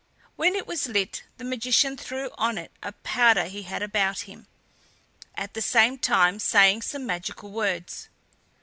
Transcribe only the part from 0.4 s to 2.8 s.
it was lit the magician threw on it